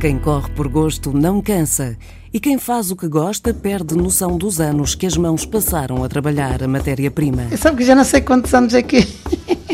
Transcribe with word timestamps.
Quem 0.00 0.16
corre 0.16 0.48
por 0.50 0.68
gosto 0.68 1.12
não 1.12 1.42
cansa. 1.42 1.96
E 2.32 2.38
quem 2.38 2.56
faz 2.56 2.92
o 2.92 2.96
que 2.96 3.08
gosta 3.08 3.52
perde 3.52 3.96
noção 3.96 4.38
dos 4.38 4.60
anos 4.60 4.94
que 4.94 5.04
as 5.06 5.16
mãos 5.16 5.44
passaram 5.44 6.04
a 6.04 6.08
trabalhar 6.08 6.62
a 6.62 6.68
matéria-prima. 6.68 7.48
Eu 7.50 7.58
sabe 7.58 7.78
que 7.78 7.84
já 7.84 7.96
não 7.96 8.04
sei 8.04 8.20
quantos 8.20 8.54
anos 8.54 8.74
é 8.74 8.82
que, 8.82 9.04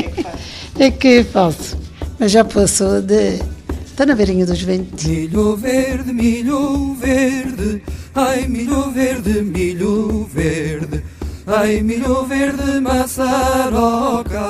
é 0.80 0.90
que 0.90 1.24
faço. 1.24 1.76
Mas 2.18 2.32
já 2.32 2.42
passou 2.42 3.02
de. 3.02 3.38
Está 3.84 4.06
na 4.06 4.14
beirinha 4.14 4.46
dos 4.46 4.62
20. 4.62 5.06
Milho 5.06 5.56
verde, 5.56 6.10
milho 6.10 6.94
verde, 6.94 7.82
ai 8.14 8.48
milho 8.48 8.90
verde, 8.92 9.42
milho 9.42 10.26
verde, 10.32 11.02
ai 11.46 11.82
milho 11.82 12.24
verde, 12.24 12.80
maçaroca. 12.80 14.40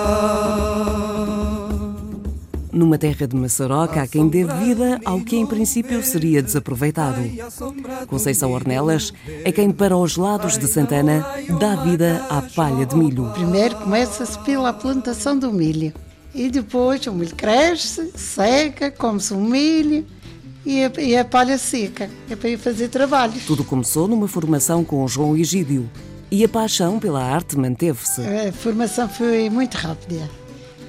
Numa 2.84 2.98
terra 2.98 3.27
de 3.27 3.34
maçaroca, 3.34 4.02
há 4.02 4.06
quem 4.06 4.29
dê 4.29 4.45
vida 4.45 5.01
ao 5.06 5.19
que 5.19 5.37
em 5.37 5.47
princípio 5.47 6.05
seria 6.05 6.43
desaproveitado. 6.43 7.19
Conceição 8.07 8.52
Ornelas 8.52 9.10
é 9.43 9.51
quem, 9.51 9.70
para 9.70 9.97
os 9.97 10.19
lados 10.19 10.59
de 10.59 10.66
Santana, 10.66 11.27
dá 11.59 11.77
vida 11.77 12.27
à 12.29 12.43
palha 12.43 12.84
de 12.84 12.95
milho. 12.95 13.30
Primeiro 13.33 13.77
começa-se 13.77 14.38
pela 14.41 14.70
plantação 14.70 15.38
do 15.38 15.51
milho. 15.51 15.95
E 16.34 16.51
depois 16.51 17.07
o 17.07 17.15
milho 17.15 17.34
cresce, 17.34 18.12
seca, 18.15 18.91
come-se 18.91 19.32
o 19.32 19.41
milho 19.41 20.05
e 20.66 20.85
a, 20.85 20.93
e 21.01 21.16
a 21.16 21.24
palha 21.24 21.57
seca. 21.57 22.10
É 22.29 22.37
para 22.37 22.51
ir 22.51 22.59
fazer 22.59 22.88
trabalho. 22.88 23.32
Tudo 23.46 23.65
começou 23.65 24.07
numa 24.07 24.29
formação 24.29 24.85
com 24.85 25.02
o 25.02 25.09
João 25.09 25.35
Egídio. 25.35 25.91
E 26.30 26.45
a 26.45 26.49
paixão 26.51 27.01
pela 27.01 27.24
arte 27.24 27.57
manteve-se. 27.57 28.21
A 28.21 28.52
formação 28.52 29.09
foi 29.09 29.49
muito 29.49 29.74
rápida. 29.77 30.29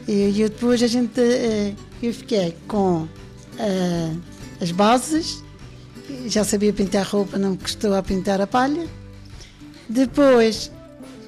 E, 0.07 0.29
e 0.29 0.49
depois 0.49 0.81
a 0.83 0.87
gente, 0.87 1.19
eh, 1.19 1.73
eu 2.01 2.13
fiquei 2.13 2.55
com 2.67 3.07
eh, 3.57 4.11
as 4.61 4.71
bases, 4.71 5.43
já 6.27 6.43
sabia 6.43 6.71
pintar 6.71 7.05
roupa, 7.07 7.39
não 7.39 7.51
me 7.51 7.57
custou 7.57 7.95
a 7.95 8.03
pintar 8.03 8.39
a 8.39 8.45
palha. 8.45 8.87
Depois, 9.89 10.71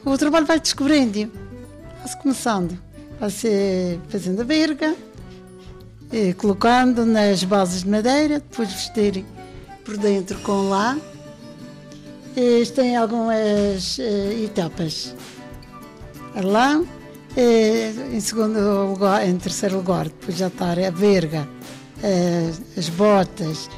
o 0.06 0.16
trabalho 0.18 0.46
vai 0.46 0.60
descobrindo, 0.60 1.32
vai-se 2.00 2.18
começando, 2.18 2.78
vai-se 3.20 4.00
fazendo 4.10 4.42
a 4.42 4.46
verga, 4.46 4.96
eh, 6.12 6.34
colocando 6.34 7.04
nas 7.04 7.44
bases 7.44 7.84
de 7.84 7.90
madeira, 7.90 8.40
depois 8.40 8.72
vestir 8.72 9.26
por 9.84 9.98
dentro 9.98 10.38
com 10.40 10.70
lã. 10.70 11.00
Isto 12.36 12.76
tem 12.76 12.96
algumas 12.96 13.98
etapas. 13.98 15.16
A 16.36 16.42
lã, 16.42 16.86
é, 17.38 17.94
em 18.12 18.20
segundo 18.20 18.60
lugar, 18.90 19.28
em 19.28 19.38
terceiro 19.38 19.78
lugar, 19.78 20.06
depois 20.06 20.36
já 20.36 20.48
está 20.48 20.72
a 20.72 20.90
verga, 20.90 21.48
é, 22.04 22.52
as 22.76 22.90
botas 22.90 23.70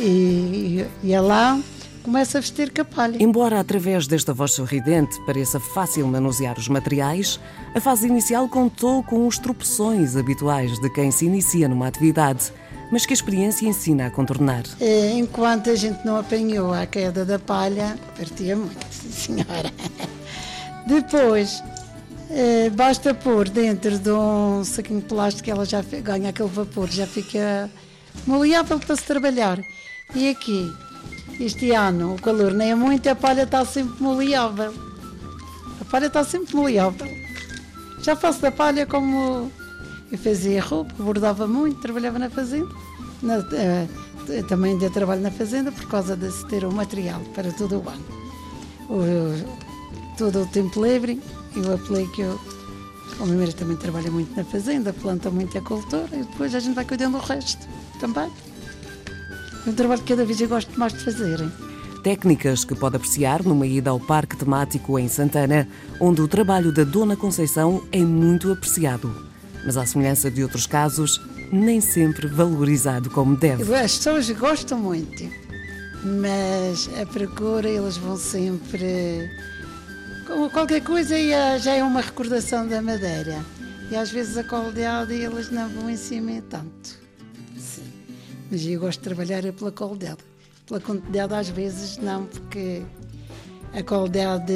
e, 0.00 0.84
e 1.00 1.14
a 1.14 1.20
lã, 1.20 1.62
começa 2.02 2.38
a 2.38 2.40
vestir 2.40 2.72
capalha. 2.72 3.16
Embora 3.22 3.60
através 3.60 4.08
desta 4.08 4.34
voz 4.34 4.52
sorridente 4.52 5.18
pareça 5.24 5.60
fácil 5.60 6.08
manusear 6.08 6.58
os 6.58 6.68
materiais, 6.68 7.38
a 7.72 7.80
fase 7.80 8.08
inicial 8.08 8.48
contou 8.48 9.02
com 9.04 9.28
os 9.28 9.38
tropeções 9.38 10.16
habituais 10.16 10.76
de 10.80 10.90
quem 10.90 11.12
se 11.12 11.26
inicia 11.26 11.68
numa 11.68 11.86
atividade, 11.86 12.52
mas 12.90 13.06
que 13.06 13.12
a 13.12 13.14
experiência 13.14 13.66
ensina 13.66 14.06
a 14.06 14.10
contornar. 14.10 14.64
É, 14.80 15.12
enquanto 15.12 15.70
a 15.70 15.76
gente 15.76 16.04
não 16.04 16.16
apanhou 16.16 16.74
a 16.74 16.84
queda 16.84 17.24
da 17.24 17.38
palha, 17.38 17.96
partia 18.16 18.56
muito, 18.56 18.86
senhora. 18.90 19.72
Depois 20.86 21.62
é, 22.30 22.70
basta 22.70 23.14
pôr 23.14 23.48
dentro 23.48 23.98
de 23.98 24.10
um 24.10 24.64
saquinho 24.64 25.00
de 25.00 25.06
plástico, 25.06 25.50
ela 25.50 25.64
já 25.64 25.82
ganha 25.82 26.30
aquele 26.30 26.48
vapor, 26.48 26.88
já 26.90 27.06
fica 27.06 27.70
maleável 28.26 28.78
para 28.78 28.96
se 28.96 29.02
trabalhar. 29.02 29.58
E 30.14 30.28
aqui, 30.28 30.72
este 31.40 31.72
ano, 31.72 32.14
o 32.14 32.20
calor 32.20 32.52
nem 32.52 32.70
é 32.70 32.74
muito, 32.74 33.08
a 33.08 33.14
palha 33.14 33.42
está 33.42 33.64
sempre 33.64 34.02
maleável. 34.02 34.72
A 35.80 35.84
palha 35.84 36.06
está 36.06 36.24
sempre 36.24 36.56
maleável. 36.56 37.08
Já 38.02 38.16
faço 38.16 38.40
da 38.40 38.50
palha 38.50 38.86
como 38.86 39.50
eu 40.10 40.18
fazia 40.18 40.62
roupa, 40.62 40.94
bordava 40.98 41.46
muito, 41.46 41.80
trabalhava 41.80 42.18
na 42.18 42.30
fazenda. 42.30 42.68
Na, 43.22 43.38
uh, 43.38 44.42
também 44.48 44.72
ainda 44.72 44.90
trabalho 44.90 45.22
na 45.22 45.30
fazenda 45.30 45.72
por 45.72 45.88
causa 45.88 46.16
de 46.16 46.30
ter 46.46 46.64
o 46.64 46.72
material 46.72 47.20
para 47.34 47.52
todo 47.52 47.82
o 47.82 47.88
ano. 47.88 48.04
O, 48.90 50.16
todo 50.16 50.42
o 50.42 50.46
tempo 50.46 50.84
livre 50.84 51.20
eu 51.60 51.74
apelei 51.74 52.06
que 52.08 52.22
eu, 52.22 52.40
o 53.20 53.26
meu 53.26 53.38
marido 53.38 53.56
também 53.56 53.76
trabalha 53.76 54.10
muito 54.10 54.34
na 54.36 54.44
fazenda, 54.44 54.92
planta 54.92 55.30
muito 55.30 55.56
a 55.56 55.60
cultura 55.60 56.08
e 56.12 56.24
depois 56.24 56.54
a 56.54 56.60
gente 56.60 56.74
vai 56.74 56.84
cuidando 56.84 57.18
do 57.18 57.24
resto 57.24 57.66
também. 58.00 58.30
É 59.66 59.70
um 59.70 59.74
trabalho 59.74 60.02
que 60.02 60.08
cada 60.08 60.24
vez 60.24 60.40
eu 60.40 60.48
gosto 60.48 60.78
mais 60.78 60.92
de 60.92 61.04
fazer. 61.04 61.40
Hein? 61.40 61.52
Técnicas 62.02 62.64
que 62.64 62.74
pode 62.74 62.96
apreciar 62.96 63.42
numa 63.42 63.66
ida 63.66 63.88
ao 63.88 63.98
Parque 63.98 64.36
Temático 64.36 64.98
em 64.98 65.08
Santana, 65.08 65.66
onde 65.98 66.20
o 66.20 66.28
trabalho 66.28 66.70
da 66.70 66.84
Dona 66.84 67.16
Conceição 67.16 67.82
é 67.90 68.00
muito 68.00 68.52
apreciado. 68.52 69.10
Mas, 69.64 69.78
à 69.78 69.86
semelhança 69.86 70.30
de 70.30 70.42
outros 70.42 70.66
casos, 70.66 71.18
nem 71.50 71.80
sempre 71.80 72.26
valorizado 72.26 73.08
como 73.08 73.36
deve. 73.36 73.62
As 73.74 73.96
pessoas 73.96 74.28
gostam 74.30 74.78
muito, 74.78 75.24
mas 76.20 76.90
a 77.00 77.06
procura 77.06 77.68
eles 77.68 77.96
vão 77.96 78.18
sempre 78.18 79.30
qualquer 80.52 80.82
coisa 80.82 81.14
já 81.58 81.74
é 81.74 81.82
uma 81.82 82.00
recordação 82.00 82.66
da 82.66 82.80
Madeira. 82.82 83.44
E 83.90 83.96
às 83.96 84.10
vezes 84.10 84.36
a 84.36 84.44
coldeada 84.44 85.12
eles 85.12 85.50
não 85.50 85.68
vão 85.68 85.90
em 85.90 85.96
cima 85.96 86.42
tanto. 86.48 86.98
Sim. 87.56 87.84
Mas 88.50 88.64
eu 88.66 88.80
gosto 88.80 88.98
de 88.98 89.04
trabalhar 89.04 89.42
pela 89.52 89.70
coldeada. 89.70 90.22
Pela 90.66 90.80
quantidade 90.80 91.34
às 91.34 91.48
vezes 91.48 91.98
não, 91.98 92.24
porque 92.24 92.82
a 93.72 93.82
coldeada 93.82 94.52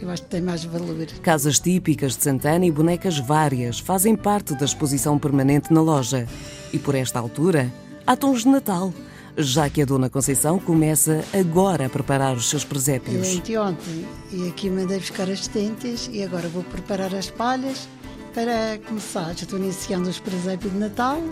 eu 0.00 0.10
acho 0.10 0.22
que 0.24 0.28
tem 0.28 0.42
mais 0.42 0.62
valor. 0.64 1.06
Casas 1.22 1.58
típicas 1.58 2.14
de 2.14 2.22
Santana 2.22 2.66
e 2.66 2.70
bonecas 2.70 3.18
várias 3.18 3.78
fazem 3.78 4.14
parte 4.14 4.54
da 4.54 4.66
exposição 4.66 5.18
permanente 5.18 5.72
na 5.72 5.80
loja. 5.80 6.28
E 6.74 6.78
por 6.78 6.94
esta 6.94 7.18
altura, 7.18 7.72
há 8.06 8.14
tons 8.14 8.42
de 8.42 8.48
Natal 8.48 8.92
já 9.38 9.70
que 9.70 9.80
a 9.80 9.84
Dona 9.84 10.10
Conceição 10.10 10.58
começa 10.58 11.24
agora 11.32 11.86
a 11.86 11.88
preparar 11.88 12.36
os 12.36 12.50
seus 12.50 12.64
presépios. 12.64 13.40
Eu 13.48 13.62
ontem 13.62 14.06
e 14.32 14.48
aqui 14.48 14.68
mandei 14.68 14.98
buscar 14.98 15.30
as 15.30 15.46
tentes 15.46 16.10
e 16.12 16.22
agora 16.22 16.48
vou 16.48 16.64
preparar 16.64 17.14
as 17.14 17.30
palhas 17.30 17.88
para 18.34 18.78
começar. 18.86 19.26
Já 19.34 19.44
estou 19.44 19.58
iniciando 19.58 20.08
os 20.08 20.18
presépios 20.18 20.72
de 20.72 20.78
Natal 20.78 21.22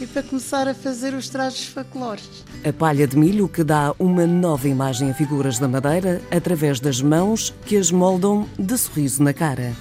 e 0.00 0.06
para 0.06 0.22
começar 0.22 0.66
a 0.68 0.74
fazer 0.74 1.14
os 1.14 1.28
trajes 1.28 1.66
folclóricos. 1.66 2.44
A 2.64 2.72
palha 2.72 3.06
de 3.06 3.16
milho 3.16 3.48
que 3.48 3.62
dá 3.62 3.94
uma 3.98 4.26
nova 4.26 4.68
imagem 4.68 5.10
a 5.10 5.14
figuras 5.14 5.58
da 5.58 5.68
madeira 5.68 6.20
através 6.30 6.80
das 6.80 7.00
mãos 7.00 7.54
que 7.64 7.76
as 7.76 7.90
moldam 7.90 8.46
de 8.58 8.76
sorriso 8.76 9.22
na 9.22 9.32
cara. 9.32 9.72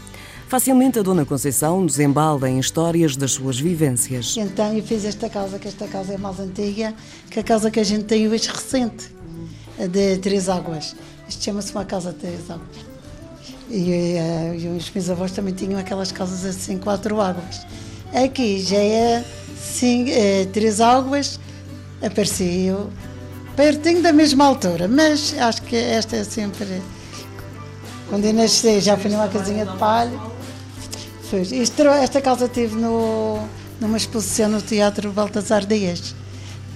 Facilmente 0.48 0.98
a 0.98 1.02
Dona 1.02 1.26
Conceição 1.26 1.82
nos 1.82 2.00
embala 2.00 2.50
em 2.50 2.58
histórias 2.58 3.18
das 3.18 3.34
suas 3.34 3.60
vivências. 3.60 4.38
Então 4.38 4.74
eu 4.74 4.82
fiz 4.82 5.04
esta 5.04 5.30
casa, 5.30 5.60
que 5.60 5.68
esta 5.68 5.86
casa 5.90 6.14
é 6.14 6.18
mais 6.18 6.40
antiga 6.40 6.94
que 7.30 7.38
a 7.42 7.44
casa 7.44 7.70
que 7.70 7.82
a 7.82 7.84
gente 7.84 8.06
tem 8.06 8.30
hoje 8.30 8.48
recente, 8.48 9.12
de 9.92 10.18
Três 10.20 10.48
Águas. 10.48 10.96
Isto 11.28 11.44
chama-se 11.44 11.74
uma 11.74 11.84
casa 11.84 12.14
de 12.14 12.20
Três 12.20 12.50
Águas. 12.50 12.78
E, 13.70 13.76
uh, 13.76 14.56
e 14.56 14.78
os 14.78 14.90
meus 14.90 15.10
avós 15.10 15.32
também 15.34 15.54
tinham 15.54 15.78
aquelas 15.78 16.14
casas 16.14 16.46
assim, 16.46 16.78
quatro 16.78 17.20
águas. 17.20 17.68
Aqui 18.14 18.62
já 18.62 18.78
é 18.78 19.26
sim, 19.62 20.10
é, 20.10 20.46
Três 20.46 20.80
Águas, 20.80 21.42
apareceu 22.02 22.90
pertinho 23.58 24.02
da 24.02 24.14
mesma 24.14 24.46
altura, 24.46 24.88
mas 24.88 25.36
acho 25.38 25.62
que 25.64 25.76
esta 25.76 26.16
é 26.16 26.24
sempre. 26.24 26.82
Quando 28.08 28.24
eu 28.24 28.34
nasci 28.34 28.80
já 28.80 28.96
fui 28.96 29.12
numa 29.12 29.28
casinha 29.28 29.66
de 29.66 29.78
palha 29.78 30.37
isto, 31.36 31.82
esta 31.84 32.22
casa 32.22 32.48
teve 32.48 32.76
no, 32.76 33.40
numa 33.82 33.98
exposição 33.98 34.50
no 34.50 34.62
Teatro 34.62 35.12
Baltasar 35.12 35.66
Dias, 35.66 36.16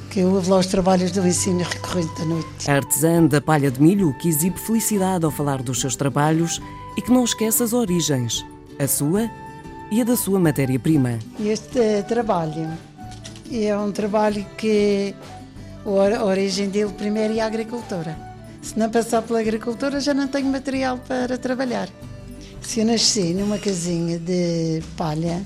que 0.09 0.23
houve 0.23 0.49
lá 0.49 0.57
os 0.57 0.67
trabalhos 0.67 1.11
do 1.11 1.25
ensino 1.25 1.63
recorrente 1.63 2.13
da 2.19 2.25
noite. 2.25 2.69
A 2.69 2.75
artesã 2.75 3.25
da 3.25 3.39
palha 3.39 3.71
de 3.71 3.81
milho 3.81 4.13
que 4.17 4.27
exibe 4.27 4.59
felicidade 4.59 5.23
ao 5.23 5.31
falar 5.31 5.61
dos 5.61 5.79
seus 5.79 5.95
trabalhos 5.95 6.61
e 6.97 7.01
que 7.01 7.11
não 7.11 7.23
esquece 7.23 7.63
as 7.63 7.71
origens, 7.71 8.45
a 8.77 8.87
sua 8.87 9.29
e 9.89 10.01
a 10.01 10.03
da 10.03 10.17
sua 10.17 10.39
matéria-prima. 10.39 11.19
Este 11.39 11.79
eh, 11.79 12.01
trabalho 12.01 12.69
é 13.51 13.77
um 13.77 13.91
trabalho 13.91 14.45
que 14.57 15.15
a 15.85 16.23
origem 16.25 16.69
dele 16.69 16.91
primeiro 16.93 17.35
é 17.35 17.39
a 17.39 17.45
agricultura. 17.45 18.17
Se 18.61 18.77
não 18.77 18.89
passar 18.89 19.21
pela 19.21 19.39
agricultura 19.39 19.99
já 19.99 20.13
não 20.13 20.27
tenho 20.27 20.47
material 20.47 20.97
para 20.97 21.37
trabalhar. 21.37 21.89
Se 22.61 22.79
eu 22.79 22.85
nasci 22.85 23.33
numa 23.33 23.57
casinha 23.57 24.17
de 24.17 24.81
palha, 24.95 25.43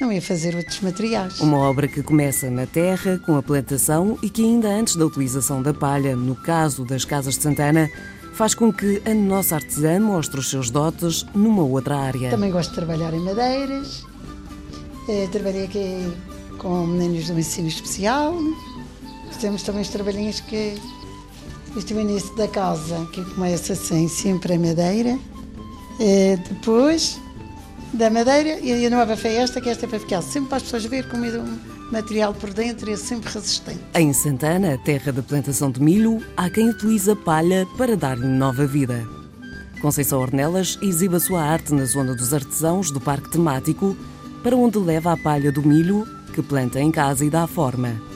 não 0.00 0.12
ia 0.12 0.22
fazer 0.22 0.56
outros 0.56 0.80
materiais. 0.80 1.40
Uma 1.40 1.58
obra 1.58 1.86
que 1.86 2.02
começa 2.02 2.50
na 2.50 2.66
terra, 2.66 3.18
com 3.26 3.36
a 3.36 3.42
plantação 3.42 4.18
e 4.22 4.30
que, 4.30 4.42
ainda 4.42 4.68
antes 4.68 4.96
da 4.96 5.04
utilização 5.04 5.62
da 5.62 5.74
palha, 5.74 6.16
no 6.16 6.34
caso 6.34 6.84
das 6.84 7.04
Casas 7.04 7.36
de 7.36 7.42
Santana, 7.42 7.90
faz 8.34 8.54
com 8.54 8.72
que 8.72 9.02
a 9.04 9.12
nossa 9.12 9.56
artesã 9.56 10.00
mostre 10.00 10.40
os 10.40 10.48
seus 10.48 10.70
dotes 10.70 11.26
numa 11.34 11.62
outra 11.62 11.96
área. 11.98 12.30
Também 12.30 12.50
gosto 12.50 12.70
de 12.70 12.76
trabalhar 12.76 13.12
em 13.12 13.20
madeiras. 13.20 14.04
Eh, 15.08 15.28
trabalhei 15.30 15.64
aqui 15.64 16.12
com 16.58 16.86
meninos 16.86 17.28
do 17.28 17.38
ensino 17.38 17.68
especial. 17.68 18.34
Temos 19.40 19.62
também 19.62 19.82
os 19.82 19.88
trabalhinhos 19.88 20.40
que 20.40 20.74
este 21.76 21.92
é 21.92 21.96
o 21.96 22.00
início 22.00 22.34
da 22.36 22.46
casa, 22.48 23.06
que 23.12 23.24
começa 23.34 23.72
assim, 23.72 24.06
sempre 24.08 24.54
a 24.54 24.58
madeira. 24.58 25.18
E 26.04 26.36
depois 26.36 27.20
da 27.92 28.10
madeira 28.10 28.58
e 28.58 28.84
a 28.84 28.90
nova 28.90 29.16
foi 29.16 29.36
esta, 29.36 29.60
que 29.60 29.68
esta 29.68 29.86
é 29.86 29.88
para 29.88 30.00
ficar 30.00 30.20
sempre 30.20 30.48
para 30.48 30.56
as 30.56 30.64
pessoas 30.64 30.84
ver 30.86 31.08
como 31.08 31.24
é 31.24 31.38
um 31.38 31.58
material 31.92 32.34
por 32.34 32.52
dentro 32.52 32.90
é 32.90 32.96
sempre 32.96 33.32
resistente. 33.32 33.78
Em 33.94 34.12
Santana, 34.12 34.76
terra 34.78 35.12
de 35.12 35.22
plantação 35.22 35.70
de 35.70 35.80
milho, 35.80 36.20
há 36.36 36.50
quem 36.50 36.70
utiliza 36.70 37.14
palha 37.14 37.68
para 37.78 37.96
dar-lhe 37.96 38.26
nova 38.26 38.66
vida. 38.66 39.06
Conceição 39.80 40.20
Ornelas 40.20 40.76
exibe 40.82 41.14
a 41.14 41.20
sua 41.20 41.40
arte 41.40 41.72
na 41.72 41.84
zona 41.84 42.16
dos 42.16 42.34
artesãos 42.34 42.90
do 42.90 43.00
Parque 43.00 43.30
Temático, 43.30 43.96
para 44.42 44.56
onde 44.56 44.78
leva 44.78 45.12
a 45.12 45.16
palha 45.16 45.52
do 45.52 45.62
milho 45.62 46.04
que 46.34 46.42
planta 46.42 46.80
em 46.80 46.90
casa 46.90 47.24
e 47.24 47.30
dá 47.30 47.46
forma. 47.46 48.11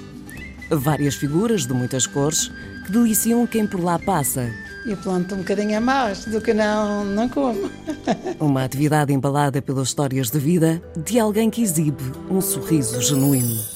Várias 0.71 1.15
figuras 1.15 1.67
de 1.67 1.73
muitas 1.73 2.07
cores 2.07 2.51
que 2.85 2.93
deliciam 2.93 3.47
quem 3.47 3.67
por 3.67 3.81
lá 3.83 3.99
passa. 3.99 4.51
Eu 4.85 4.97
planto 4.97 5.35
um 5.35 5.39
bocadinho 5.39 5.79
a 5.79 5.81
mais 5.81 6.25
do 6.27 6.41
que 6.41 6.55
não, 6.55 7.05
não 7.05 7.29
como. 7.29 7.71
Uma 8.39 8.65
atividade 8.65 9.13
embalada 9.13 9.61
pelas 9.61 9.89
histórias 9.89 10.31
de 10.31 10.39
vida 10.39 10.83
de 10.97 11.19
alguém 11.19 11.51
que 11.51 11.63
exibe 11.63 12.05
um 12.31 12.41
sorriso 12.41 13.01
genuíno. 13.01 13.76